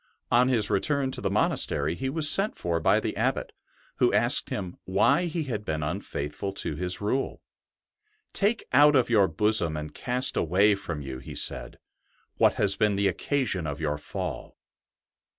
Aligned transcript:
On 0.31 0.47
his 0.47 0.71
return 0.71 1.11
to 1.11 1.21
the 1.21 1.29
monastery 1.29 1.93
he 1.93 2.09
was 2.09 2.27
sent 2.27 2.55
for 2.55 2.79
by 2.79 2.99
the 2.99 3.15
Abbot, 3.15 3.51
who 3.97 4.11
asked 4.13 4.49
him 4.49 4.77
why 4.85 5.25
he 5.25 5.43
had 5.43 5.63
been 5.63 5.83
unfaithful 5.83 6.53
to 6.53 6.75
his 6.75 7.01
Rule." 7.01 7.43
Take 8.43 8.63
out 8.73 8.95
of 8.95 9.11
your 9.11 9.27
bosom 9.27 9.77
and 9.77 9.93
cast 9.93 10.35
away 10.35 10.73
from 10.73 11.01
you," 11.03 11.19
he 11.19 11.35
said,'' 11.35 11.77
what 12.39 12.53
has 12.53 12.75
been 12.75 12.95
the 12.95 13.07
occasion 13.07 13.67
of 13.67 13.79
your 13.79 13.99
fall." 13.99 14.57